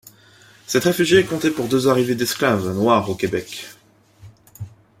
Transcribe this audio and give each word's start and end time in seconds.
Cette 0.65 0.85
réfugiée 0.85 1.19
est 1.19 1.25
comptée 1.27 1.51
pour 1.51 1.67
deux 1.67 1.87
arrivées 1.87 2.15
d'esclaves 2.15 2.73
noirs 2.73 3.07
au 3.07 3.13
Québec. 3.13 3.65